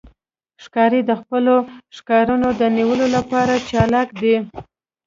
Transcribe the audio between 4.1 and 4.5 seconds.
دی.